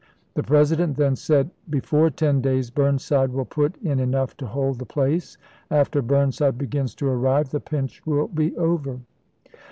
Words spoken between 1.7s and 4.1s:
jges, fore ten days Burnside will put in